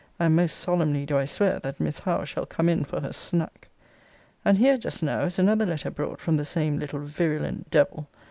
And 0.19 0.35
most 0.35 0.55
solemnly 0.57 1.05
do 1.05 1.15
I 1.15 1.25
swear, 1.25 1.59
that 1.59 1.79
Miss 1.79 1.99
Howe 1.99 2.23
shall 2.23 2.47
come 2.47 2.67
in 2.67 2.85
for 2.85 3.01
her 3.01 3.13
snack. 3.13 3.67
And 4.43 4.57
here, 4.57 4.79
just 4.79 5.03
now, 5.03 5.25
is 5.25 5.37
another 5.37 5.67
letter 5.67 5.91
brought 5.91 6.19
from 6.19 6.37
the 6.37 6.43
same 6.43 6.79
little 6.79 7.01
virulent 7.01 7.69
devil. 7.69 8.07